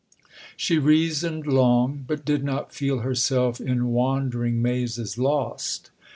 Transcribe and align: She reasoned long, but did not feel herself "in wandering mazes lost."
She 0.57 0.79
reasoned 0.79 1.45
long, 1.45 2.05
but 2.07 2.25
did 2.25 2.43
not 2.43 2.73
feel 2.73 3.01
herself 3.01 3.61
"in 3.61 3.89
wandering 3.89 4.59
mazes 4.59 5.15
lost." 5.15 5.91